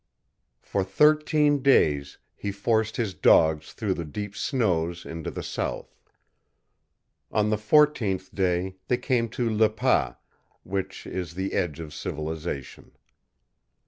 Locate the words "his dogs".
2.97-3.71